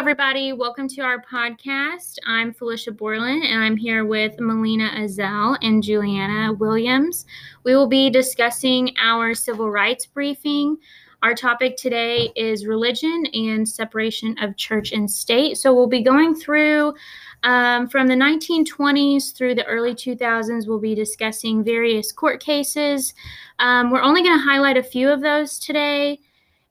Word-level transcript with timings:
everybody. 0.00 0.54
Welcome 0.54 0.88
to 0.88 1.02
our 1.02 1.20
podcast. 1.20 2.16
I'm 2.26 2.54
Felicia 2.54 2.90
Borland, 2.90 3.44
and 3.44 3.62
I'm 3.62 3.76
here 3.76 4.06
with 4.06 4.40
Melina 4.40 4.90
Azell 4.96 5.58
and 5.60 5.82
Juliana 5.82 6.54
Williams. 6.54 7.26
We 7.64 7.76
will 7.76 7.86
be 7.86 8.08
discussing 8.08 8.94
our 8.98 9.34
civil 9.34 9.70
rights 9.70 10.06
briefing. 10.06 10.78
Our 11.22 11.34
topic 11.34 11.76
today 11.76 12.32
is 12.34 12.64
religion 12.64 13.26
and 13.34 13.68
separation 13.68 14.34
of 14.40 14.56
church 14.56 14.92
and 14.92 15.08
state. 15.08 15.58
So 15.58 15.74
we'll 15.74 15.86
be 15.86 16.02
going 16.02 16.34
through 16.34 16.94
um, 17.42 17.86
from 17.86 18.06
the 18.06 18.14
1920s 18.14 19.34
through 19.34 19.54
the 19.54 19.66
early 19.66 19.94
2000s. 19.94 20.66
We'll 20.66 20.78
be 20.78 20.94
discussing 20.94 21.62
various 21.62 22.10
court 22.10 22.42
cases. 22.42 23.12
Um, 23.58 23.90
we're 23.90 24.00
only 24.00 24.22
going 24.22 24.38
to 24.38 24.42
highlight 24.42 24.78
a 24.78 24.82
few 24.82 25.10
of 25.10 25.20
those 25.20 25.58
today. 25.58 26.20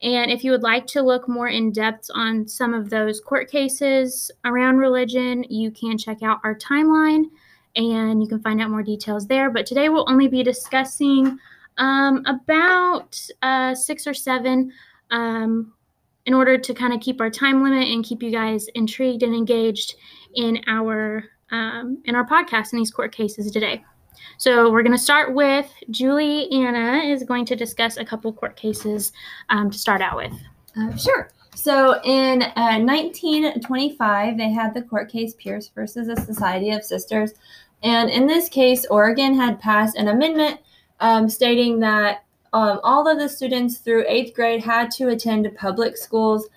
And 0.01 0.31
if 0.31 0.43
you 0.43 0.51
would 0.51 0.63
like 0.63 0.87
to 0.87 1.01
look 1.01 1.27
more 1.27 1.49
in 1.49 1.71
depth 1.71 2.09
on 2.13 2.47
some 2.47 2.73
of 2.73 2.89
those 2.89 3.19
court 3.19 3.51
cases 3.51 4.31
around 4.45 4.77
religion, 4.77 5.43
you 5.49 5.71
can 5.71 5.97
check 5.97 6.23
out 6.23 6.39
our 6.43 6.55
timeline 6.55 7.25
and 7.75 8.21
you 8.21 8.27
can 8.27 8.41
find 8.41 8.61
out 8.61 8.69
more 8.69 8.83
details 8.83 9.27
there. 9.27 9.49
But 9.49 9.65
today 9.65 9.89
we'll 9.89 10.09
only 10.09 10.27
be 10.27 10.41
discussing 10.41 11.37
um, 11.77 12.23
about 12.25 13.19
uh, 13.41 13.75
six 13.75 14.07
or 14.07 14.13
seven 14.13 14.71
um, 15.11 15.73
in 16.25 16.33
order 16.33 16.57
to 16.57 16.73
kind 16.73 16.93
of 16.93 17.01
keep 17.01 17.19
our 17.19 17.29
time 17.29 17.63
limit 17.63 17.87
and 17.89 18.05
keep 18.05 18.23
you 18.23 18.31
guys 18.31 18.67
intrigued 18.75 19.23
and 19.23 19.35
engaged 19.35 19.95
in 20.35 20.61
our 20.67 21.25
um, 21.51 22.01
in 22.05 22.15
our 22.15 22.27
podcast 22.27 22.73
in 22.73 22.79
these 22.79 22.91
court 22.91 23.11
cases 23.11 23.51
today. 23.51 23.83
So 24.37 24.71
we're 24.71 24.83
going 24.83 24.93
to 24.93 24.97
start 24.97 25.33
with 25.33 25.71
Juliana 25.89 26.99
is 26.99 27.23
going 27.23 27.45
to 27.45 27.55
discuss 27.55 27.97
a 27.97 28.05
couple 28.05 28.31
court 28.31 28.55
cases 28.55 29.11
um, 29.49 29.69
to 29.69 29.77
start 29.77 30.01
out 30.01 30.15
with. 30.15 30.33
Uh, 30.77 30.95
sure. 30.95 31.31
So 31.55 31.99
in 32.03 32.41
uh, 32.41 32.79
1925, 32.79 34.37
they 34.37 34.49
had 34.49 34.73
the 34.73 34.81
court 34.83 35.11
case 35.11 35.33
Pierce 35.33 35.69
versus 35.69 36.07
the 36.07 36.15
Society 36.15 36.71
of 36.71 36.83
Sisters. 36.83 37.33
And 37.83 38.09
in 38.09 38.27
this 38.27 38.49
case, 38.49 38.85
Oregon 38.85 39.33
had 39.33 39.59
passed 39.59 39.97
an 39.97 40.07
amendment 40.07 40.61
um, 40.99 41.29
stating 41.29 41.79
that 41.79 42.23
um, 42.53 42.79
all 42.83 43.07
of 43.07 43.19
the 43.19 43.29
students 43.29 43.77
through 43.77 44.05
eighth 44.07 44.33
grade 44.33 44.63
had 44.63 44.89
to 44.91 45.09
attend 45.09 45.49
public 45.57 45.97
schools. 45.97 46.47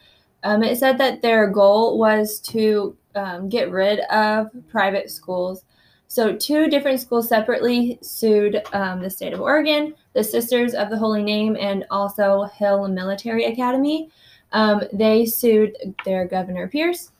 Um, 0.45 0.63
it 0.63 0.79
said 0.79 0.99
that 0.99 1.23
their 1.23 1.49
goal 1.49 1.99
was 1.99 2.41
to 2.41 2.97
um, 3.15 3.49
get 3.49 3.71
rid 3.71 4.01
of 4.01 4.49
private 4.69 5.11
schools. 5.11 5.65
So, 6.13 6.37
two 6.37 6.69
different 6.69 7.01
schools 7.01 7.31
separately 7.31 7.99
sued 8.03 8.63
um, 8.75 9.01
the 9.01 9.09
state 9.09 9.33
of 9.33 9.41
Oregon, 9.41 9.95
the 10.13 10.23
Sisters 10.23 10.75
of 10.75 10.91
the 10.91 10.99
Holy 10.99 11.23
Name, 11.23 11.57
and 11.59 11.87
also 11.91 12.43
Hill 12.43 12.87
Military 12.87 13.47
Academy. 13.47 14.11
Um, 14.53 14.83
they 14.93 15.25
sued 15.25 15.75
their 16.05 16.27
governor 16.27 16.69
Pierce. 16.69 17.13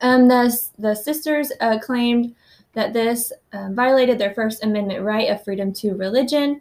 Um, 0.00 0.28
the, 0.28 0.56
the 0.78 0.94
sisters 0.94 1.50
uh, 1.60 1.80
claimed 1.80 2.36
that 2.74 2.92
this 2.92 3.32
um, 3.52 3.74
violated 3.74 4.20
their 4.20 4.32
First 4.32 4.62
Amendment 4.62 5.02
right 5.02 5.28
of 5.28 5.42
freedom 5.42 5.72
to 5.72 5.96
religion, 5.96 6.60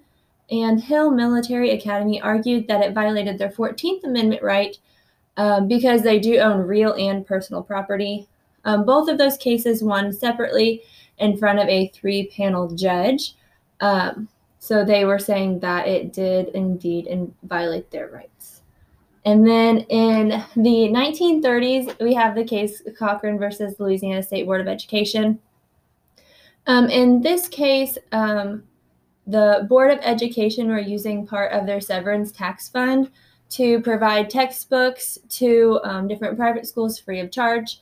and 0.50 0.82
Hill 0.82 1.12
Military 1.12 1.70
Academy 1.70 2.20
argued 2.20 2.68
that 2.68 2.82
it 2.82 2.96
violated 2.96 3.38
their 3.38 3.52
14th 3.52 4.04
Amendment 4.04 4.42
right 4.42 4.76
um, 5.38 5.68
because 5.68 6.02
they 6.02 6.18
do 6.18 6.40
own 6.40 6.66
real 6.66 6.94
and 6.94 7.28
personal 7.28 7.62
property. 7.62 8.28
Um, 8.66 8.86
both 8.86 9.08
of 9.08 9.20
those 9.20 9.38
cases 9.38 9.84
won 9.84 10.12
separately 10.12 10.82
in 11.20 11.38
front 11.38 11.60
of 11.60 11.68
a 11.68 11.88
three 11.90 12.28
panel 12.36 12.74
judge. 12.76 13.36
Um, 13.82 14.28
so 14.60 14.86
they 14.86 15.06
were 15.06 15.20
saying 15.20 15.60
that 15.60 15.88
it 15.88 16.14
did 16.14 16.50
indeed 16.50 17.08
in, 17.08 17.34
violate 17.44 17.92
their 17.92 18.08
rights. 18.08 18.62
And 19.26 19.48
then 19.48 19.80
in 19.90 20.30
the 20.56 20.90
1930s, 20.90 22.00
we 22.02 22.14
have 22.14 22.36
the 22.36 22.44
case 22.44 22.82
Cochran 22.98 23.38
versus 23.38 23.80
Louisiana 23.80 24.22
State 24.22 24.46
Board 24.46 24.62
of 24.62 24.68
Education. 24.68 25.40
Um, 26.68 26.90
in 26.90 27.22
this 27.22 27.48
case, 27.48 27.98
um, 28.12 28.64
the 29.28 29.66
Board 29.70 29.92
of 29.92 30.00
Education 30.02 30.68
were 30.68 30.80
using 30.80 31.26
part 31.26 31.54
of 31.54 31.66
their 31.66 31.80
severance 31.80 32.32
tax 32.32 32.68
fund 32.68 33.10
to 33.50 33.82
provide 33.82 34.30
textbooks 34.30 35.20
to 35.30 35.80
um, 35.84 36.08
different 36.08 36.38
private 36.38 36.68
schools 36.68 37.00
free 37.00 37.20
of 37.20 37.32
charge. 37.32 37.80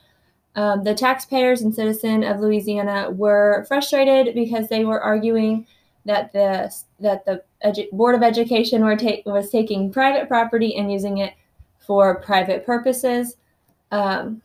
Um, 0.55 0.83
the 0.83 0.93
taxpayers 0.93 1.61
and 1.61 1.73
citizens 1.73 2.25
of 2.25 2.39
Louisiana 2.39 3.09
were 3.09 3.65
frustrated 3.67 4.35
because 4.35 4.67
they 4.67 4.83
were 4.83 5.01
arguing 5.01 5.65
that 6.05 6.33
the 6.33 6.73
that 6.99 7.25
the 7.25 7.43
edu- 7.63 7.89
Board 7.91 8.15
of 8.15 8.23
Education 8.23 8.83
were 8.83 8.97
was 9.25 9.49
taking 9.49 9.91
private 9.91 10.27
property 10.27 10.75
and 10.75 10.91
using 10.91 11.19
it 11.19 11.33
for 11.79 12.19
private 12.21 12.65
purposes. 12.65 13.37
Um, 13.91 14.41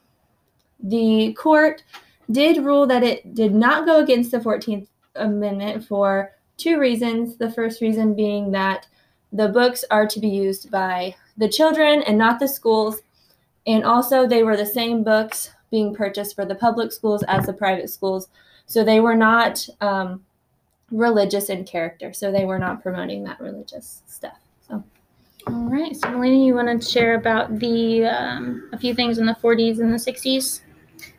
the 0.83 1.33
court 1.35 1.83
did 2.31 2.65
rule 2.65 2.87
that 2.87 3.03
it 3.03 3.35
did 3.35 3.55
not 3.55 3.87
go 3.87 4.03
against 4.03 4.31
the 4.31 4.39
14th 4.39 4.87
Amendment 5.15 5.85
for 5.85 6.33
two 6.57 6.79
reasons. 6.79 7.37
The 7.37 7.51
first 7.51 7.81
reason 7.81 8.15
being 8.15 8.51
that 8.53 8.87
the 9.33 9.49
books 9.49 9.85
are 9.91 10.07
to 10.07 10.21
be 10.21 10.29
used 10.29 10.71
by 10.71 11.15
the 11.37 11.49
children 11.49 12.03
and 12.03 12.19
not 12.19 12.39
the 12.39 12.49
schools. 12.49 13.01
And 13.67 13.83
also, 13.83 14.27
they 14.27 14.43
were 14.43 14.57
the 14.57 14.67
same 14.67 15.03
books 15.03 15.51
being 15.71 15.95
purchased 15.95 16.35
for 16.35 16.45
the 16.45 16.55
public 16.55 16.93
schools 16.93 17.23
as 17.25 17.47
the 17.47 17.53
private 17.53 17.91
schools. 17.91 18.29
So 18.67 18.85
they 18.85 19.01
were 19.01 19.15
not 19.15 19.67
um, 19.81 20.25
religious 20.91 21.49
in 21.49 21.65
character. 21.65 22.13
So 22.13 22.31
they 22.31 22.45
were 22.45 22.59
not 22.59 22.83
promoting 22.83 23.25
that 23.25 23.41
religious 23.41 24.03
stuff. 24.07 24.39
So. 24.67 24.83
All 25.47 25.69
right. 25.71 25.95
So, 25.95 26.11
Melina, 26.11 26.45
you 26.45 26.55
want 26.55 26.83
to 26.83 26.89
share 26.89 27.15
about 27.15 27.59
the 27.59 28.05
um, 28.05 28.69
a 28.73 28.79
few 28.79 28.95
things 28.95 29.19
in 29.19 29.27
the 29.27 29.37
40s 29.41 29.79
and 29.79 29.93
the 29.93 29.99
60s? 29.99 30.61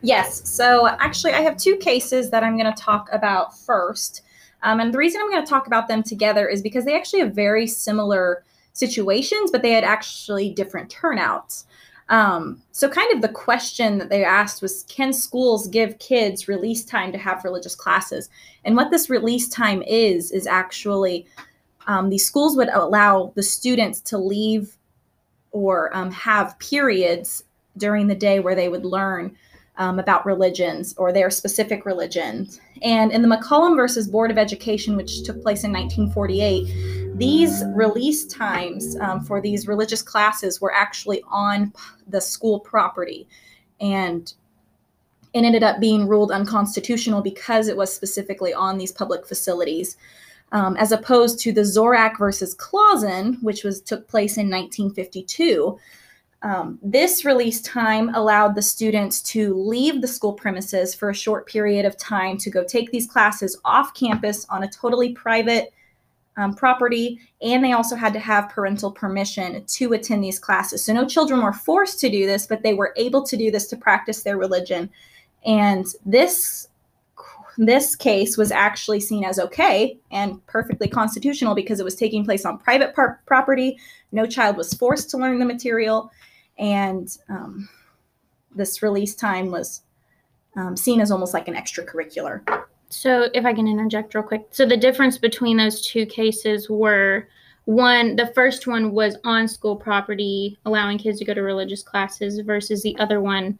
Yes. 0.02 0.50
So 0.50 0.88
actually, 0.88 1.34
I 1.34 1.42
have 1.42 1.58
two 1.58 1.78
cases 1.78 2.30
that 2.32 2.44
I'm 2.44 2.58
going 2.58 2.72
to 2.74 2.82
talk 2.82 3.10
about 3.12 3.58
first. 3.58 4.22
Um, 4.64 4.80
and 4.80 4.94
the 4.94 4.98
reason 4.98 5.22
I'm 5.22 5.30
going 5.30 5.44
to 5.44 5.50
talk 5.50 5.68
about 5.68 5.88
them 5.88 6.04
together 6.04 6.48
is 6.48 6.62
because 6.62 6.84
they 6.86 6.96
actually 6.96 7.20
have 7.20 7.34
very 7.34 7.68
similar 7.68 8.44
situations, 8.74 9.52
but 9.52 9.62
they 9.62 9.72
had 9.72 9.84
actually 9.84 10.50
different 10.52 10.90
turnouts. 10.90 11.66
Um, 12.10 12.62
so, 12.72 12.88
kind 12.90 13.14
of 13.14 13.22
the 13.22 13.30
question 13.30 13.98
that 13.98 14.10
they 14.10 14.24
asked 14.24 14.62
was 14.62 14.84
Can 14.88 15.12
schools 15.12 15.68
give 15.68 16.00
kids 16.00 16.48
release 16.48 16.86
time 16.86 17.12
to 17.12 17.18
have 17.18 17.44
religious 17.44 17.76
classes? 17.76 18.30
And 18.64 18.76
what 18.76 18.92
this 18.92 19.10
release 19.10 19.50
time 19.50 19.82
is, 19.84 20.32
is 20.32 20.48
actually 20.48 21.28
um, 21.88 22.10
these 22.10 22.26
schools 22.26 22.56
would 22.58 22.70
allow 22.70 23.32
the 23.36 23.44
students 23.44 24.02
to 24.02 24.18
leave 24.18 24.78
or 25.52 25.96
um, 25.96 26.12
have 26.12 26.58
periods 26.60 27.44
during 27.78 28.08
the 28.08 28.16
day 28.16 28.40
where 28.40 28.56
they 28.56 28.70
would 28.70 28.86
learn 28.86 29.36
um, 29.78 30.00
about 30.00 30.26
religions 30.26 30.94
or 30.98 31.14
their 31.14 31.30
specific 31.30 31.86
religions. 31.86 32.60
And 32.82 33.12
in 33.12 33.22
the 33.22 33.28
McCollum 33.28 33.76
versus 33.76 34.08
Board 34.08 34.32
of 34.32 34.38
Education, 34.38 34.96
which 34.96 35.24
took 35.24 35.42
place 35.42 35.64
in 35.64 35.72
1948, 35.72 37.18
these 37.18 37.64
release 37.68 38.26
times 38.26 38.96
um, 39.00 39.22
for 39.22 39.42
these 39.42 39.68
religious 39.68 40.02
classes 40.02 40.62
were 40.62 40.74
actually 40.74 41.24
on 41.28 41.74
the 42.08 42.22
school 42.22 42.60
property. 42.60 43.28
And 43.80 44.32
it 45.34 45.44
ended 45.44 45.64
up 45.64 45.80
being 45.80 46.08
ruled 46.08 46.32
unconstitutional 46.32 47.22
because 47.22 47.68
it 47.68 47.78
was 47.78 47.94
specifically 47.94 48.54
on 48.54 48.78
these 48.78 48.92
public 48.92 49.28
facilities. 49.28 49.98
Um, 50.54 50.78
as 50.78 50.94
opposed 50.94 51.40
to 51.40 51.52
the 51.52 51.62
Zorach 51.62 52.18
versus 52.18 52.56
Clauson, 52.56 53.38
which 53.44 53.66
was 53.66 53.82
took 53.82 54.08
place 54.08 54.38
in 54.38 54.50
1952, 54.50 55.78
um, 56.44 56.78
this 56.84 57.26
release 57.26 57.62
time 57.62 58.14
allowed 58.14 58.54
the 58.54 58.62
students 58.62 59.22
to 59.24 59.56
leave 59.56 60.02
the 60.02 60.08
school 60.08 60.34
premises 60.34 60.94
for 60.94 61.10
a 61.10 61.16
short 61.16 61.48
period 61.48 61.86
of 61.86 61.98
time 61.98 62.38
to 62.38 62.50
go 62.50 62.64
take 62.64 62.92
these 62.92 63.08
classes 63.08 63.60
off 63.66 63.94
campus 63.96 64.46
on 64.50 64.64
a 64.64 64.70
totally 64.70 65.14
private 65.14 65.74
um, 66.38 66.54
property, 66.54 67.20
and 67.42 67.64
they 67.64 67.72
also 67.72 67.96
had 67.96 68.14
to 68.14 68.20
have 68.20 68.50
parental 68.50 68.92
permission 68.92 69.66
to 69.66 69.94
attend 69.94 70.24
these 70.24 70.38
classes. 70.38 70.84
So, 70.84 70.94
no 70.94 71.08
children 71.08 71.42
were 71.42 71.54
forced 71.54 72.00
to 72.02 72.10
do 72.10 72.28
this, 72.28 72.46
but 72.46 72.62
they 72.62 72.76
were 72.76 72.94
able 72.96 73.24
to 73.24 73.36
do 73.36 73.50
this 73.50 73.66
to 73.68 73.76
practice 73.76 74.22
their 74.22 74.38
religion. 74.38 74.90
And 75.46 75.88
this 76.06 76.70
this 77.58 77.96
case 77.96 78.38
was 78.38 78.52
actually 78.52 79.00
seen 79.00 79.24
as 79.24 79.40
okay 79.40 79.98
and 80.12 80.46
perfectly 80.46 80.88
constitutional 80.88 81.56
because 81.56 81.80
it 81.80 81.84
was 81.84 81.96
taking 81.96 82.24
place 82.24 82.46
on 82.46 82.58
private 82.60 82.94
par- 82.94 83.22
property. 83.26 83.78
No 84.12 84.26
child 84.26 84.58
was 84.58 84.74
forced 84.74 85.10
to 85.12 85.18
learn 85.18 85.40
the 85.40 85.46
material, 85.46 86.12
and 86.60 87.18
um, 87.30 87.68
this 88.56 88.82
release 88.84 89.16
time 89.16 89.52
was 89.52 89.82
um, 90.56 90.78
seen 90.78 91.02
as 91.02 91.12
almost 91.12 91.34
like 91.34 91.48
an 91.48 91.56
extracurricular. 91.56 92.42
So, 92.90 93.30
if 93.34 93.46
I 93.46 93.54
can 93.54 93.68
interject 93.68 94.16
real 94.16 94.24
quick, 94.24 94.48
so 94.52 94.66
the 94.66 94.78
difference 94.78 95.18
between 95.18 95.58
those 95.58 95.86
two 95.86 96.06
cases 96.06 96.70
were 96.70 97.28
one, 97.66 98.16
the 98.16 98.28
first 98.28 98.66
one 98.66 98.94
was 98.94 99.18
on 99.26 99.48
school 99.48 99.76
property, 99.76 100.58
allowing 100.66 100.98
kids 100.98 101.20
to 101.20 101.26
go 101.26 101.34
to 101.34 101.42
religious 101.42 101.84
classes, 101.84 102.40
versus 102.40 102.82
the 102.82 102.98
other 102.98 103.20
one, 103.20 103.60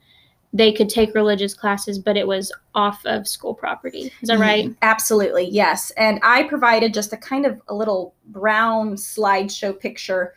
they 0.58 0.72
could 0.72 0.90
take 0.90 1.14
religious 1.14 1.54
classes, 1.54 2.00
but 2.00 2.18
it 2.18 2.28
was 2.28 2.52
off 2.74 3.06
of 3.06 3.28
school 3.28 3.54
property. 3.54 4.12
Is 4.22 4.28
that 4.28 4.34
mm-hmm. 4.34 4.42
right? 4.42 4.76
Absolutely, 4.82 5.50
yes. 5.50 5.92
And 5.92 6.20
I 6.24 6.44
provided 6.44 6.94
just 6.94 7.14
a 7.14 7.18
kind 7.18 7.46
of 7.46 7.62
a 7.68 7.74
little 7.74 8.14
brown 8.28 8.96
slideshow 8.96 9.78
picture 9.80 10.34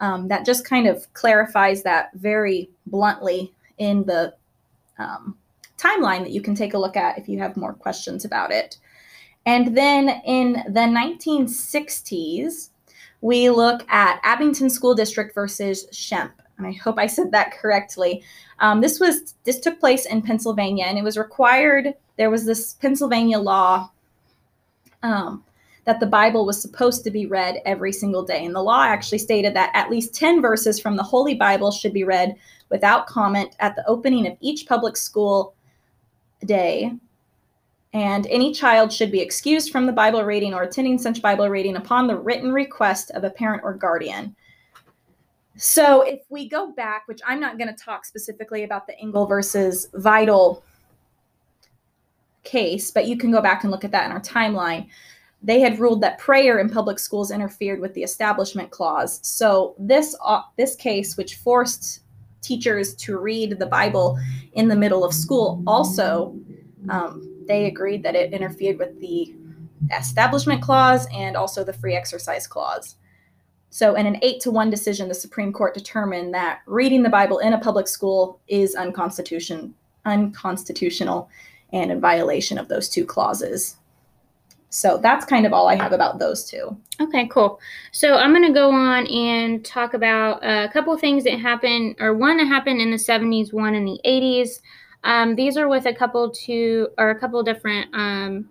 um, 0.00 0.28
that 0.28 0.46
just 0.46 0.64
kind 0.64 0.86
of 0.86 1.12
clarifies 1.14 1.82
that 1.82 2.10
very 2.14 2.70
bluntly 2.86 3.52
in 3.78 4.04
the 4.04 4.34
um, 4.98 5.36
timeline 5.76 6.20
that 6.20 6.32
you 6.32 6.42
can 6.42 6.54
take 6.54 6.74
a 6.74 6.78
look 6.78 6.96
at 6.96 7.18
if 7.18 7.28
you 7.28 7.38
have 7.38 7.56
more 7.56 7.72
questions 7.72 8.24
about 8.24 8.50
it. 8.50 8.78
And 9.46 9.76
then 9.76 10.20
in 10.26 10.62
the 10.68 10.80
1960s, 10.80 12.70
we 13.20 13.50
look 13.50 13.84
at 13.90 14.20
Abington 14.22 14.70
School 14.70 14.94
District 14.94 15.34
versus 15.34 15.86
Schempp. 15.92 16.32
And 16.60 16.68
I 16.68 16.78
hope 16.78 16.98
I 16.98 17.06
said 17.06 17.32
that 17.32 17.52
correctly. 17.52 18.22
Um, 18.58 18.80
this 18.80 19.00
was 19.00 19.34
this 19.44 19.60
took 19.60 19.80
place 19.80 20.06
in 20.06 20.22
Pennsylvania, 20.22 20.84
and 20.84 20.98
it 20.98 21.04
was 21.04 21.16
required. 21.16 21.94
There 22.16 22.30
was 22.30 22.44
this 22.44 22.74
Pennsylvania 22.74 23.38
law 23.38 23.90
um, 25.02 25.42
that 25.86 26.00
the 26.00 26.06
Bible 26.06 26.44
was 26.44 26.60
supposed 26.60 27.02
to 27.04 27.10
be 27.10 27.26
read 27.26 27.62
every 27.64 27.92
single 27.92 28.22
day, 28.22 28.44
and 28.44 28.54
the 28.54 28.62
law 28.62 28.84
actually 28.84 29.18
stated 29.18 29.54
that 29.54 29.70
at 29.74 29.90
least 29.90 30.14
ten 30.14 30.42
verses 30.42 30.78
from 30.78 30.96
the 30.96 31.02
Holy 31.02 31.34
Bible 31.34 31.70
should 31.70 31.94
be 31.94 32.04
read 32.04 32.36
without 32.68 33.06
comment 33.06 33.56
at 33.60 33.74
the 33.74 33.86
opening 33.88 34.26
of 34.26 34.36
each 34.40 34.66
public 34.66 34.96
school 34.96 35.54
day 36.44 36.92
and 37.92 38.26
any 38.28 38.52
child 38.52 38.92
should 38.92 39.10
be 39.10 39.20
excused 39.20 39.72
from 39.72 39.86
the 39.86 39.92
Bible 39.92 40.22
reading 40.22 40.54
or 40.54 40.62
attending 40.62 40.98
such 40.98 41.22
Bible 41.22 41.48
reading 41.48 41.76
upon 41.76 42.06
the 42.06 42.16
written 42.16 42.52
request 42.52 43.10
of 43.12 43.24
a 43.24 43.30
parent 43.30 43.62
or 43.64 43.74
guardian. 43.74 44.34
So, 45.62 46.00
if 46.00 46.20
we 46.30 46.48
go 46.48 46.72
back, 46.72 47.06
which 47.06 47.20
I'm 47.26 47.38
not 47.38 47.58
going 47.58 47.68
to 47.68 47.74
talk 47.74 48.06
specifically 48.06 48.64
about 48.64 48.86
the 48.86 48.98
Engel 48.98 49.26
versus 49.26 49.88
Vitale 49.92 50.64
case, 52.44 52.90
but 52.90 53.06
you 53.06 53.18
can 53.18 53.30
go 53.30 53.42
back 53.42 53.62
and 53.62 53.70
look 53.70 53.84
at 53.84 53.90
that 53.90 54.06
in 54.06 54.12
our 54.12 54.22
timeline. 54.22 54.88
They 55.42 55.60
had 55.60 55.78
ruled 55.78 56.00
that 56.00 56.18
prayer 56.18 56.60
in 56.60 56.70
public 56.70 56.98
schools 56.98 57.30
interfered 57.30 57.78
with 57.78 57.92
the 57.92 58.02
Establishment 58.02 58.70
Clause. 58.70 59.20
So, 59.22 59.74
this 59.78 60.16
uh, 60.24 60.40
this 60.56 60.74
case, 60.76 61.18
which 61.18 61.34
forced 61.34 62.04
teachers 62.40 62.94
to 62.94 63.18
read 63.18 63.58
the 63.58 63.66
Bible 63.66 64.18
in 64.54 64.66
the 64.66 64.76
middle 64.76 65.04
of 65.04 65.12
school, 65.12 65.62
also 65.66 66.34
um, 66.88 67.44
they 67.46 67.66
agreed 67.66 68.02
that 68.04 68.14
it 68.14 68.32
interfered 68.32 68.78
with 68.78 68.98
the 68.98 69.34
Establishment 69.94 70.62
Clause 70.62 71.06
and 71.12 71.36
also 71.36 71.64
the 71.64 71.74
Free 71.74 71.96
Exercise 71.96 72.46
Clause. 72.46 72.96
So, 73.70 73.94
in 73.94 74.06
an 74.06 74.18
eight 74.22 74.40
to 74.40 74.50
one 74.50 74.68
decision, 74.68 75.08
the 75.08 75.14
Supreme 75.14 75.52
Court 75.52 75.74
determined 75.74 76.34
that 76.34 76.60
reading 76.66 77.02
the 77.02 77.08
Bible 77.08 77.38
in 77.38 77.52
a 77.52 77.58
public 77.58 77.86
school 77.86 78.40
is 78.48 78.74
unconstitution, 78.74 79.74
unconstitutional 80.04 81.28
and 81.72 81.90
in 81.90 82.00
violation 82.00 82.58
of 82.58 82.68
those 82.68 82.88
two 82.88 83.04
clauses. 83.04 83.76
So 84.70 84.98
that's 84.98 85.24
kind 85.24 85.46
of 85.46 85.52
all 85.52 85.68
I 85.68 85.74
have 85.74 85.92
about 85.92 86.20
those 86.20 86.48
two. 86.48 86.76
Okay, 87.00 87.26
cool. 87.26 87.60
So 87.90 88.14
I'm 88.14 88.32
going 88.32 88.46
to 88.46 88.52
go 88.52 88.70
on 88.70 89.06
and 89.08 89.64
talk 89.64 89.94
about 89.94 90.44
a 90.44 90.68
couple 90.72 90.96
things 90.96 91.24
that 91.24 91.40
happened, 91.40 91.96
or 91.98 92.14
one 92.14 92.36
that 92.36 92.46
happened 92.46 92.80
in 92.80 92.90
the 92.90 92.96
70s, 92.96 93.52
one 93.52 93.74
in 93.74 93.84
the 93.84 94.00
80s. 94.06 94.60
Um, 95.02 95.34
these 95.34 95.56
are 95.56 95.68
with 95.68 95.86
a 95.86 95.94
couple 95.94 96.30
to 96.30 96.88
or 96.98 97.10
a 97.10 97.18
couple 97.18 97.42
different 97.42 97.88
um, 97.94 98.48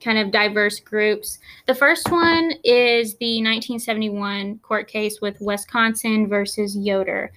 kind 0.00 0.18
of 0.18 0.30
diverse 0.30 0.80
groups. 0.80 1.38
The 1.66 1.74
first 1.74 2.10
one 2.10 2.52
is 2.64 3.16
the 3.16 3.42
1971 3.42 4.58
court 4.58 4.88
case 4.88 5.20
with 5.20 5.40
Wisconsin 5.40 6.28
versus 6.28 6.76
Yoder. 6.76 7.32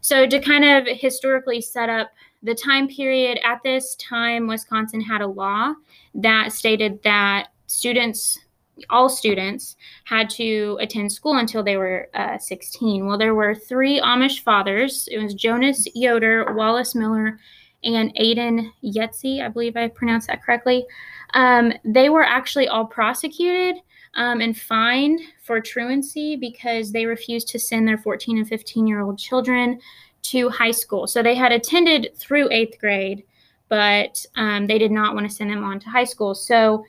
So 0.00 0.26
to 0.26 0.40
kind 0.40 0.64
of 0.64 0.86
historically 0.86 1.60
set 1.60 1.88
up 1.88 2.10
the 2.42 2.54
time 2.54 2.88
period 2.88 3.38
at 3.44 3.62
this 3.62 3.96
time, 3.96 4.46
Wisconsin 4.46 5.00
had 5.00 5.20
a 5.20 5.26
law 5.26 5.74
that 6.14 6.52
stated 6.52 7.02
that 7.02 7.48
students 7.66 8.38
all 8.88 9.10
students 9.10 9.76
had 10.04 10.30
to 10.30 10.78
attend 10.80 11.12
school 11.12 11.36
until 11.36 11.62
they 11.62 11.76
were 11.76 12.08
uh, 12.14 12.38
16. 12.38 13.04
Well, 13.04 13.18
there 13.18 13.34
were 13.34 13.54
three 13.54 14.00
Amish 14.00 14.42
fathers. 14.42 15.06
It 15.12 15.18
was 15.18 15.34
Jonas 15.34 15.86
Yoder, 15.94 16.54
Wallace 16.54 16.94
Miller, 16.94 17.38
and 17.84 18.12
Adin 18.18 18.72
Yutzy, 18.84 19.44
I 19.44 19.48
believe 19.48 19.76
I 19.76 19.88
pronounced 19.88 20.28
that 20.28 20.42
correctly. 20.42 20.86
Um, 21.34 21.72
they 21.84 22.08
were 22.08 22.24
actually 22.24 22.68
all 22.68 22.84
prosecuted 22.84 23.76
um, 24.14 24.40
and 24.40 24.58
fined 24.58 25.20
for 25.42 25.60
truancy 25.60 26.36
because 26.36 26.92
they 26.92 27.06
refused 27.06 27.48
to 27.48 27.58
send 27.58 27.86
their 27.86 27.98
14 27.98 28.38
and 28.38 28.48
15 28.48 28.86
year 28.86 29.00
old 29.00 29.18
children 29.18 29.80
to 30.22 30.48
high 30.48 30.70
school. 30.70 31.06
So 31.06 31.22
they 31.22 31.34
had 31.34 31.52
attended 31.52 32.10
through 32.16 32.50
eighth 32.50 32.78
grade, 32.78 33.24
but 33.68 34.24
um, 34.36 34.66
they 34.66 34.78
did 34.78 34.90
not 34.90 35.14
want 35.14 35.28
to 35.28 35.34
send 35.34 35.50
them 35.50 35.64
on 35.64 35.80
to 35.80 35.88
high 35.88 36.04
school. 36.04 36.34
So 36.34 36.84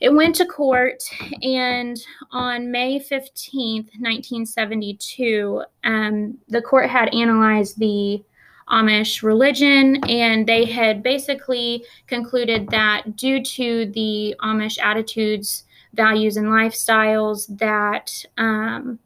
it 0.00 0.12
went 0.12 0.36
to 0.36 0.46
court, 0.46 1.02
and 1.42 1.98
on 2.30 2.70
May 2.70 3.00
15th, 3.00 3.88
1972, 3.98 5.62
um, 5.82 6.38
the 6.48 6.62
court 6.62 6.90
had 6.90 7.12
analyzed 7.14 7.78
the 7.78 8.22
Amish 8.68 9.22
religion, 9.22 10.02
and 10.08 10.46
they 10.46 10.64
had 10.64 11.02
basically 11.02 11.84
concluded 12.06 12.68
that 12.70 13.16
due 13.16 13.42
to 13.42 13.86
the 13.86 14.34
Amish 14.42 14.78
attitudes, 14.82 15.64
values, 15.92 16.36
and 16.36 16.48
lifestyles, 16.48 17.46
that 17.58 18.24
um, 18.38 18.98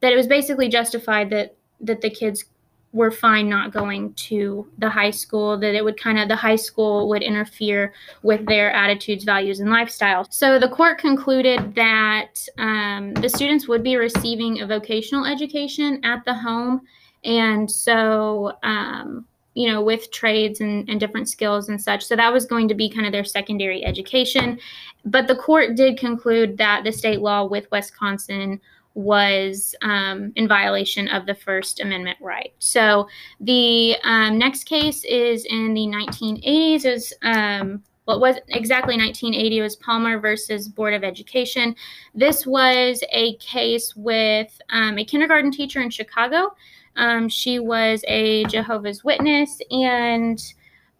that 0.00 0.12
it 0.12 0.16
was 0.16 0.26
basically 0.26 0.68
justified 0.68 1.30
that 1.30 1.54
that 1.80 2.00
the 2.00 2.10
kids 2.10 2.44
were 2.94 3.10
fine 3.10 3.48
not 3.48 3.72
going 3.72 4.14
to 4.14 4.66
the 4.78 4.88
high 4.88 5.10
school 5.10 5.58
that 5.58 5.74
it 5.74 5.84
would 5.84 6.00
kind 6.00 6.18
of 6.18 6.28
the 6.28 6.36
high 6.36 6.56
school 6.56 7.08
would 7.08 7.22
interfere 7.22 7.92
with 8.22 8.46
their 8.46 8.70
attitudes 8.70 9.24
values 9.24 9.58
and 9.58 9.68
lifestyle 9.68 10.24
so 10.30 10.58
the 10.60 10.68
court 10.68 10.96
concluded 10.96 11.74
that 11.74 12.46
um, 12.58 13.12
the 13.14 13.28
students 13.28 13.66
would 13.66 13.82
be 13.82 13.96
receiving 13.96 14.60
a 14.60 14.66
vocational 14.66 15.26
education 15.26 16.00
at 16.04 16.24
the 16.24 16.32
home 16.32 16.82
and 17.24 17.70
so 17.70 18.52
um, 18.62 19.24
you 19.54 19.70
know 19.70 19.82
with 19.82 20.10
trades 20.10 20.60
and, 20.60 20.88
and 20.88 21.00
different 21.00 21.28
skills 21.28 21.68
and 21.68 21.80
such 21.80 22.04
so 22.04 22.16
that 22.16 22.32
was 22.32 22.44
going 22.44 22.68
to 22.68 22.74
be 22.74 22.88
kind 22.88 23.06
of 23.06 23.12
their 23.12 23.24
secondary 23.24 23.84
education 23.84 24.58
but 25.04 25.26
the 25.26 25.36
court 25.36 25.76
did 25.76 25.98
conclude 25.98 26.58
that 26.58 26.84
the 26.84 26.92
state 26.92 27.20
law 27.20 27.44
with 27.44 27.70
wisconsin 27.70 28.60
was 28.94 29.74
um, 29.82 30.32
in 30.36 30.46
violation 30.46 31.08
of 31.08 31.26
the 31.26 31.34
First 31.34 31.80
Amendment 31.80 32.16
right. 32.20 32.52
So 32.60 33.08
the 33.40 33.96
um, 34.04 34.38
next 34.38 34.64
case 34.64 35.04
is 35.04 35.44
in 35.46 35.74
the 35.74 35.86
1980s. 35.86 36.84
It 36.84 36.90
was 36.92 37.12
um, 37.22 37.82
what 38.04 38.20
was 38.20 38.36
exactly 38.48 38.96
1980 38.96 39.60
was 39.62 39.76
Palmer 39.76 40.20
versus 40.20 40.68
Board 40.68 40.94
of 40.94 41.02
Education. 41.02 41.74
This 42.14 42.46
was 42.46 43.02
a 43.10 43.36
case 43.36 43.96
with 43.96 44.60
um, 44.70 44.98
a 44.98 45.04
kindergarten 45.04 45.50
teacher 45.50 45.80
in 45.80 45.90
Chicago 45.90 46.54
um, 46.96 47.28
she 47.28 47.58
was 47.58 48.04
a 48.08 48.44
Jehovah's 48.44 49.04
Witness 49.04 49.60
and 49.70 50.40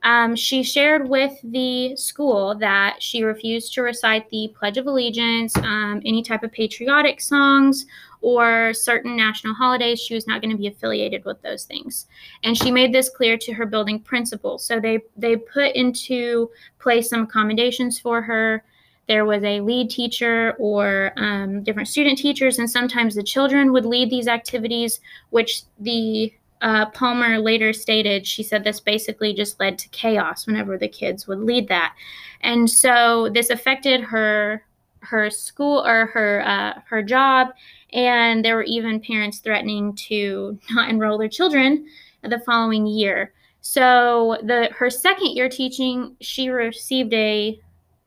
um, 0.05 0.37
she 0.37 0.63
shared 0.63 1.09
with 1.09 1.33
the 1.43 1.97
school 1.97 2.55
that 2.57 2.97
she 3.03 3.23
refused 3.23 3.73
to 3.73 3.83
recite 3.83 4.29
the 4.29 4.53
Pledge 4.57 4.77
of 4.77 4.87
Allegiance, 4.87 5.57
um, 5.57 6.03
any 6.05 6.23
type 6.23 6.43
of 6.43 6.53
patriotic 6.53 7.23
songs, 7.23 7.87
or 8.21 8.75
certain 8.75 9.17
national 9.17 9.55
holidays. 9.55 9.99
She 9.99 10.15
was 10.15 10.27
not 10.27 10.43
going 10.43 10.51
to 10.51 10.59
be 10.59 10.67
affiliated 10.67 11.25
with 11.25 11.41
those 11.41 11.65
things, 11.65 12.07
and 12.43 12.57
she 12.57 12.71
made 12.71 12.93
this 12.93 13.09
clear 13.09 13.39
to 13.39 13.55
her 13.55 13.65
building 13.65 13.99
principal. 13.99 14.59
So 14.59 14.79
they 14.79 15.01
they 15.17 15.37
put 15.37 15.75
into 15.75 16.51
place 16.79 17.09
some 17.09 17.23
accommodations 17.23 17.99
for 17.99 18.21
her 18.21 18.63
there 19.07 19.25
was 19.25 19.43
a 19.45 19.61
lead 19.61 19.91
teacher 19.91 20.55
or 20.59 21.13
um, 21.17 21.63
different 21.63 21.89
student 21.89 22.19
teachers, 22.19 22.59
and 22.59 22.71
sometimes 22.71 23.15
the 23.15 23.23
children 23.23 23.73
would 23.73 23.85
lead 23.85 24.11
these 24.11 24.29
activities, 24.29 25.01
which 25.31 25.63
the 25.79 26.33
uh, 26.63 26.87
Palmer 26.87 27.39
later 27.39 27.73
stated. 27.73 28.27
She 28.27 28.43
said 28.43 28.65
this 28.65 28.81
basically 28.81 29.35
just 29.35 29.61
led 29.61 29.79
to 29.79 29.89
chaos 29.91 30.47
whenever 30.47 30.79
the 30.79 30.89
kids 30.89 31.27
would 31.27 31.41
lead 31.41 31.69
that, 31.69 31.95
and 32.41 32.69
so 32.69 33.29
this 33.33 33.51
affected 33.51 34.01
her 34.03 34.65
her 35.01 35.29
school 35.31 35.85
or 35.87 36.07
her 36.07 36.43
uh, 36.47 36.81
her 36.87 37.03
job, 37.03 37.49
and 37.93 38.45
there 38.45 38.57
were 38.57 38.65
even 38.65 39.01
parents 39.01 39.39
threatening 39.39 39.95
to 40.09 40.59
not 40.71 40.89
enroll 40.89 41.19
their 41.19 41.29
children 41.29 41.87
the 42.23 42.41
following 42.41 42.87
year. 42.87 43.33
So 43.61 44.39
the 44.43 44.71
her 44.75 44.91
second 44.91 45.35
year 45.35 45.49
teaching, 45.49 46.17
she 46.21 46.49
received 46.49 47.13
a 47.15 47.59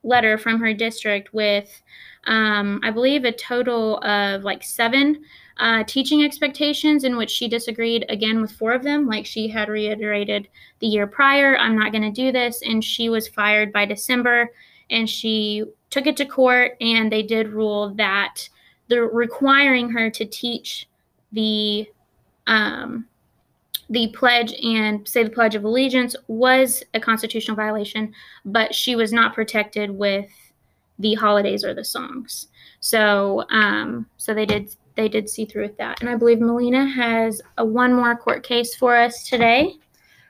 letter 0.03 0.37
from 0.37 0.59
her 0.59 0.73
district 0.73 1.33
with, 1.33 1.81
um, 2.25 2.79
I 2.83 2.91
believe, 2.91 3.25
a 3.25 3.31
total 3.31 3.97
of 4.03 4.43
like 4.43 4.63
seven 4.63 5.23
uh, 5.59 5.83
teaching 5.85 6.23
expectations 6.23 7.03
in 7.03 7.17
which 7.17 7.31
she 7.31 7.47
disagreed 7.47 8.05
again 8.09 8.41
with 8.41 8.51
four 8.51 8.73
of 8.73 8.83
them. 8.83 9.07
Like 9.07 9.25
she 9.25 9.47
had 9.47 9.69
reiterated 9.69 10.47
the 10.79 10.87
year 10.87 11.07
prior, 11.07 11.57
I'm 11.57 11.77
not 11.77 11.91
going 11.91 12.03
to 12.03 12.11
do 12.11 12.31
this. 12.31 12.61
And 12.61 12.83
she 12.83 13.09
was 13.09 13.27
fired 13.27 13.73
by 13.73 13.85
December 13.85 14.51
and 14.89 15.09
she 15.09 15.63
took 15.89 16.07
it 16.07 16.17
to 16.17 16.25
court 16.25 16.77
and 16.79 17.11
they 17.11 17.23
did 17.23 17.49
rule 17.49 17.93
that 17.95 18.49
the 18.87 19.01
requiring 19.01 19.89
her 19.89 20.09
to 20.09 20.25
teach 20.25 20.87
the 21.31 21.89
um, 22.45 23.05
the 23.89 24.07
pledge 24.09 24.53
and 24.63 25.07
say 25.07 25.23
the 25.23 25.29
Pledge 25.29 25.55
of 25.55 25.63
Allegiance 25.63 26.15
was 26.27 26.83
a 26.93 26.99
constitutional 26.99 27.55
violation, 27.55 28.13
but 28.45 28.75
she 28.75 28.95
was 28.95 29.13
not 29.13 29.33
protected 29.33 29.91
with 29.91 30.29
the 30.99 31.13
holidays 31.13 31.63
or 31.63 31.73
the 31.73 31.85
songs. 31.85 32.47
So, 32.79 33.45
um, 33.49 34.05
so 34.17 34.33
they 34.33 34.45
did 34.45 34.75
they 34.95 35.07
did 35.07 35.29
see 35.29 35.45
through 35.45 35.61
with 35.61 35.77
that. 35.77 36.01
And 36.01 36.09
I 36.09 36.15
believe 36.15 36.39
Melina 36.39 36.85
has 36.85 37.41
a 37.57 37.65
one 37.65 37.93
more 37.93 38.15
court 38.15 38.43
case 38.43 38.75
for 38.75 38.97
us 38.97 39.29
today. 39.29 39.75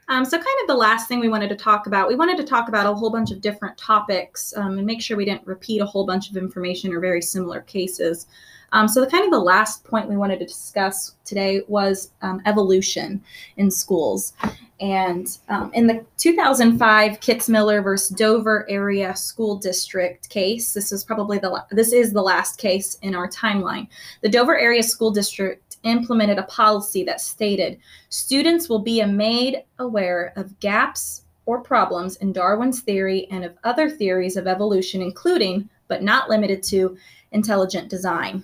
Um, 0.09 0.23
so, 0.23 0.37
kind 0.37 0.47
of 0.61 0.67
the 0.67 0.75
last 0.75 1.07
thing 1.07 1.19
we 1.19 1.29
wanted 1.29 1.49
to 1.49 1.55
talk 1.55 1.87
about, 1.87 2.07
we 2.07 2.15
wanted 2.15 2.37
to 2.37 2.43
talk 2.43 2.69
about 2.69 2.85
a 2.85 2.93
whole 2.93 3.09
bunch 3.09 3.31
of 3.31 3.41
different 3.41 3.77
topics 3.77 4.53
um, 4.55 4.77
and 4.77 4.85
make 4.85 5.01
sure 5.01 5.17
we 5.17 5.25
didn't 5.25 5.45
repeat 5.45 5.81
a 5.81 5.85
whole 5.85 6.05
bunch 6.05 6.29
of 6.29 6.37
information 6.37 6.93
or 6.93 6.99
very 6.99 7.21
similar 7.21 7.61
cases. 7.61 8.27
Um, 8.73 8.87
so, 8.87 9.01
the 9.01 9.09
kind 9.09 9.23
of 9.23 9.31
the 9.31 9.39
last 9.39 9.83
point 9.83 10.09
we 10.09 10.17
wanted 10.17 10.39
to 10.39 10.45
discuss 10.45 11.15
today 11.25 11.61
was 11.67 12.11
um, 12.21 12.41
evolution 12.45 13.21
in 13.57 13.71
schools. 13.71 14.33
And 14.79 15.35
um, 15.49 15.71
in 15.73 15.87
the 15.87 16.05
2005 16.17 17.19
Kitzmiller 17.19 17.83
versus 17.83 18.15
Dover 18.15 18.69
Area 18.69 19.15
School 19.15 19.55
District 19.55 20.29
case, 20.29 20.73
this 20.73 20.91
is 20.91 21.03
probably 21.03 21.39
the 21.39 21.65
this 21.71 21.93
is 21.93 22.13
the 22.13 22.21
last 22.21 22.59
case 22.59 22.95
in 23.01 23.15
our 23.15 23.27
timeline. 23.27 23.87
The 24.21 24.29
Dover 24.29 24.57
Area 24.57 24.83
School 24.83 25.11
District 25.11 25.77
implemented 25.83 26.37
a 26.37 26.43
policy 26.43 27.03
that 27.05 27.21
stated 27.21 27.79
students 28.09 28.69
will 28.69 28.79
be 28.79 29.03
made 29.05 29.63
aware 29.79 30.33
of 30.35 30.59
gaps 30.59 31.23
or 31.45 31.61
problems 31.61 32.17
in 32.17 32.33
Darwin's 32.33 32.81
theory 32.81 33.27
and 33.31 33.45
of 33.45 33.57
other 33.63 33.89
theories 33.89 34.35
of 34.37 34.47
evolution, 34.47 35.01
including, 35.01 35.69
but 35.87 36.03
not 36.03 36.29
limited 36.29 36.61
to, 36.61 36.97
intelligent 37.31 37.89
design. 37.89 38.43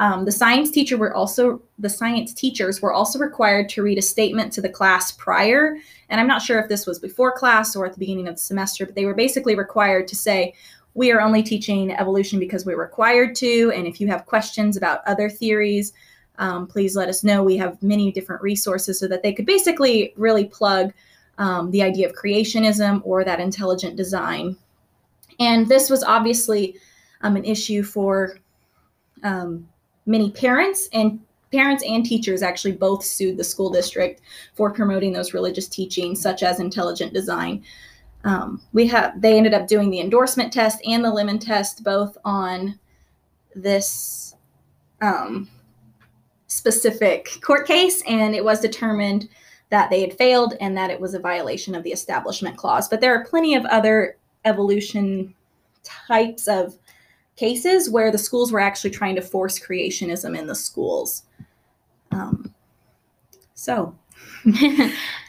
Um, 0.00 0.24
the 0.24 0.32
science 0.32 0.70
teacher 0.70 0.96
were 0.96 1.12
also 1.12 1.60
the 1.78 1.88
science 1.88 2.32
teachers 2.32 2.80
were 2.80 2.92
also 2.92 3.18
required 3.18 3.68
to 3.70 3.82
read 3.82 3.98
a 3.98 4.02
statement 4.02 4.52
to 4.52 4.60
the 4.60 4.68
class 4.68 5.12
prior, 5.12 5.76
and 6.08 6.20
I'm 6.20 6.28
not 6.28 6.42
sure 6.42 6.60
if 6.60 6.68
this 6.68 6.86
was 6.86 6.98
before 6.98 7.36
class 7.36 7.74
or 7.74 7.84
at 7.84 7.92
the 7.92 7.98
beginning 7.98 8.28
of 8.28 8.36
the 8.36 8.40
semester, 8.40 8.86
but 8.86 8.94
they 8.94 9.06
were 9.06 9.14
basically 9.14 9.56
required 9.56 10.06
to 10.08 10.16
say, 10.16 10.54
"We 10.94 11.10
are 11.10 11.20
only 11.20 11.42
teaching 11.42 11.90
evolution 11.90 12.38
because 12.38 12.64
we're 12.64 12.80
required 12.80 13.34
to, 13.36 13.72
and 13.74 13.86
if 13.86 14.00
you 14.00 14.06
have 14.06 14.26
questions 14.26 14.76
about 14.76 15.00
other 15.06 15.28
theories, 15.28 15.92
um, 16.38 16.68
please 16.68 16.94
let 16.94 17.08
us 17.08 17.24
know. 17.24 17.42
We 17.42 17.56
have 17.56 17.82
many 17.82 18.12
different 18.12 18.42
resources 18.42 19.00
so 19.00 19.08
that 19.08 19.22
they 19.22 19.32
could 19.32 19.46
basically 19.46 20.12
really 20.16 20.44
plug 20.44 20.92
um, 21.38 21.70
the 21.70 21.82
idea 21.82 22.08
of 22.08 22.14
creationism 22.14 23.00
or 23.04 23.24
that 23.24 23.40
intelligent 23.40 23.96
design. 23.96 24.56
And 25.40 25.68
this 25.68 25.90
was 25.90 26.02
obviously 26.02 26.76
um, 27.22 27.36
an 27.36 27.44
issue 27.44 27.82
for 27.82 28.38
um, 29.22 29.68
many 30.08 30.30
parents 30.30 30.88
and 30.92 31.20
parents 31.52 31.84
and 31.86 32.04
teachers 32.04 32.42
actually 32.42 32.72
both 32.72 33.04
sued 33.04 33.36
the 33.36 33.44
school 33.44 33.70
district 33.70 34.20
for 34.54 34.72
promoting 34.72 35.12
those 35.12 35.32
religious 35.32 35.68
teachings 35.68 36.20
such 36.20 36.42
as 36.42 36.58
intelligent 36.58 37.12
design 37.14 37.62
um, 38.24 38.60
we 38.72 38.86
have 38.88 39.20
they 39.20 39.36
ended 39.36 39.54
up 39.54 39.68
doing 39.68 39.90
the 39.90 40.00
endorsement 40.00 40.52
test 40.52 40.80
and 40.84 41.04
the 41.04 41.10
lemon 41.10 41.38
test 41.38 41.84
both 41.84 42.18
on 42.24 42.78
this 43.54 44.34
um, 45.00 45.48
specific 46.46 47.28
court 47.42 47.66
case, 47.66 48.02
and 48.06 48.34
it 48.34 48.44
was 48.44 48.60
determined 48.60 49.28
that 49.70 49.90
they 49.90 50.00
had 50.00 50.16
failed 50.16 50.54
and 50.60 50.76
that 50.76 50.90
it 50.90 51.00
was 51.00 51.14
a 51.14 51.18
violation 51.18 51.74
of 51.74 51.82
the 51.84 51.92
Establishment 51.92 52.56
Clause. 52.56 52.88
But 52.88 53.00
there 53.00 53.14
are 53.14 53.24
plenty 53.24 53.54
of 53.54 53.64
other 53.66 54.16
evolution 54.44 55.34
types 55.82 56.48
of 56.48 56.76
cases 57.38 57.88
where 57.88 58.10
the 58.10 58.18
schools 58.18 58.50
were 58.50 58.60
actually 58.60 58.90
trying 58.90 59.14
to 59.14 59.22
force 59.22 59.58
creationism 59.58 60.36
in 60.36 60.46
the 60.46 60.54
schools. 60.54 61.22
Um, 62.10 62.52
so, 63.54 63.94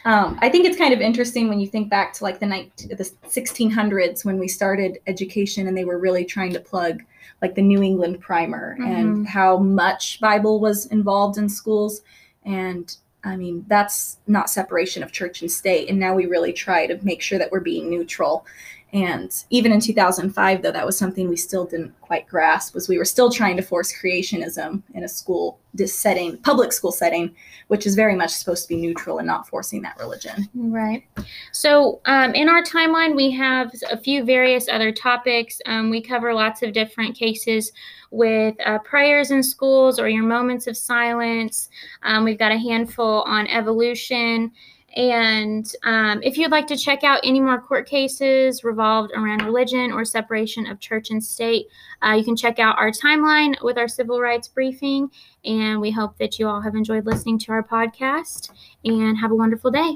um, 0.04 0.38
I 0.40 0.48
think 0.50 0.66
it's 0.66 0.76
kind 0.76 0.92
of 0.92 1.00
interesting 1.00 1.48
when 1.48 1.60
you 1.60 1.68
think 1.68 1.88
back 1.88 2.12
to 2.14 2.24
like 2.24 2.40
the, 2.40 2.46
night, 2.46 2.72
the 2.76 3.04
1600s 3.04 4.24
when 4.24 4.38
we 4.38 4.48
started 4.48 4.98
education 5.06 5.68
and 5.68 5.76
they 5.76 5.84
were 5.84 5.98
really 5.98 6.24
trying 6.24 6.52
to 6.52 6.60
plug 6.60 7.02
like 7.42 7.54
the 7.54 7.62
New 7.62 7.82
England 7.82 8.20
Primer 8.20 8.76
mm-hmm. 8.78 8.90
and 8.90 9.28
how 9.28 9.58
much 9.58 10.20
Bible 10.20 10.60
was 10.60 10.86
involved 10.86 11.38
in 11.38 11.48
schools. 11.48 12.02
And 12.44 12.94
I 13.22 13.36
mean, 13.36 13.64
that's 13.68 14.18
not 14.26 14.50
separation 14.50 15.02
of 15.02 15.12
church 15.12 15.42
and 15.42 15.50
state. 15.50 15.88
And 15.88 15.98
now 15.98 16.14
we 16.14 16.26
really 16.26 16.52
try 16.52 16.86
to 16.86 16.98
make 17.04 17.22
sure 17.22 17.38
that 17.38 17.52
we're 17.52 17.60
being 17.60 17.90
neutral. 17.90 18.46
And 18.92 19.32
even 19.50 19.72
in 19.72 19.80
2005, 19.80 20.62
though, 20.62 20.72
that 20.72 20.84
was 20.84 20.98
something 20.98 21.28
we 21.28 21.36
still 21.36 21.64
didn't 21.64 21.98
quite 22.00 22.26
grasp 22.26 22.74
was 22.74 22.88
we 22.88 22.98
were 22.98 23.04
still 23.04 23.30
trying 23.30 23.56
to 23.56 23.62
force 23.62 23.92
creationism 23.92 24.82
in 24.94 25.04
a 25.04 25.08
school 25.08 25.60
setting, 25.86 26.36
public 26.38 26.72
school 26.72 26.90
setting, 26.90 27.32
which 27.68 27.86
is 27.86 27.94
very 27.94 28.16
much 28.16 28.30
supposed 28.30 28.64
to 28.64 28.68
be 28.68 28.80
neutral 28.80 29.18
and 29.18 29.26
not 29.28 29.46
forcing 29.46 29.80
that 29.82 29.96
religion. 29.98 30.48
Right. 30.54 31.04
So 31.52 32.00
um, 32.06 32.34
in 32.34 32.48
our 32.48 32.62
timeline, 32.62 33.14
we 33.14 33.30
have 33.30 33.72
a 33.92 33.96
few 33.96 34.24
various 34.24 34.68
other 34.68 34.90
topics. 34.90 35.60
Um, 35.66 35.90
we 35.90 36.00
cover 36.00 36.34
lots 36.34 36.62
of 36.62 36.72
different 36.72 37.16
cases 37.16 37.70
with 38.10 38.56
uh, 38.66 38.78
prayers 38.80 39.30
in 39.30 39.42
schools 39.42 40.00
or 40.00 40.08
your 40.08 40.24
moments 40.24 40.66
of 40.66 40.76
silence. 40.76 41.68
Um, 42.02 42.24
we've 42.24 42.38
got 42.38 42.50
a 42.50 42.58
handful 42.58 43.22
on 43.22 43.46
evolution 43.46 44.50
and 44.96 45.70
um, 45.84 46.20
if 46.22 46.36
you'd 46.36 46.50
like 46.50 46.66
to 46.66 46.76
check 46.76 47.04
out 47.04 47.20
any 47.22 47.40
more 47.40 47.60
court 47.60 47.88
cases 47.88 48.64
revolved 48.64 49.12
around 49.12 49.44
religion 49.44 49.92
or 49.92 50.04
separation 50.04 50.66
of 50.66 50.80
church 50.80 51.10
and 51.10 51.22
state, 51.22 51.66
uh, 52.04 52.12
you 52.12 52.24
can 52.24 52.36
check 52.36 52.58
out 52.58 52.76
our 52.78 52.90
timeline 52.90 53.54
with 53.62 53.78
our 53.78 53.88
civil 53.88 54.20
rights 54.20 54.48
briefing. 54.48 55.10
And 55.44 55.80
we 55.80 55.90
hope 55.90 56.18
that 56.18 56.38
you 56.38 56.48
all 56.48 56.60
have 56.60 56.74
enjoyed 56.74 57.06
listening 57.06 57.38
to 57.40 57.52
our 57.52 57.62
podcast 57.62 58.50
and 58.84 59.16
have 59.18 59.30
a 59.30 59.36
wonderful 59.36 59.70
day. 59.70 59.94